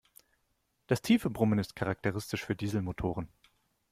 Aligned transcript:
Das 0.87 1.03
tiefe 1.03 1.29
Brummen 1.29 1.59
ist 1.59 1.75
charakteristisch 1.75 2.43
für 2.43 2.55
Dieselmotoren. 2.55 3.27